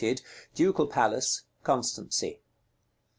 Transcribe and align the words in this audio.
DUCAL 0.55 0.87
PALACE. 0.87 1.43
Constancy. 1.63 2.41